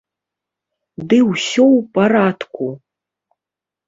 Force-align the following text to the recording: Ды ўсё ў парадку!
Ды 1.11 1.19
ўсё 1.31 1.65
ў 1.77 1.79
парадку! 1.97 2.65